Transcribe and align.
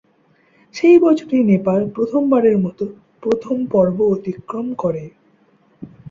সেই 0.75 0.97
বছরই 0.99 1.41
নেপাল 1.43 1.81
প্রথমবারের 1.95 2.57
মত 2.57 2.79
প্রথম 3.23 3.57
পর্ব 3.73 3.97
অতিক্রম 4.15 4.67
করে। 4.73 5.03